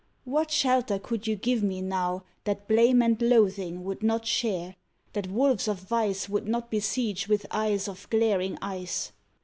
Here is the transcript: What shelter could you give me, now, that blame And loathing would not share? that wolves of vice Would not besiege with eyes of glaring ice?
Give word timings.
What 0.23 0.49
shelter 0.49 0.97
could 0.97 1.27
you 1.27 1.35
give 1.35 1.61
me, 1.61 1.79
now, 1.79 2.23
that 2.45 2.67
blame 2.67 3.03
And 3.03 3.21
loathing 3.21 3.83
would 3.83 4.01
not 4.01 4.25
share? 4.25 4.75
that 5.13 5.27
wolves 5.29 5.67
of 5.67 5.79
vice 5.81 6.27
Would 6.27 6.47
not 6.47 6.71
besiege 6.71 7.27
with 7.27 7.45
eyes 7.51 7.87
of 7.87 8.09
glaring 8.09 8.57
ice? 8.63 9.11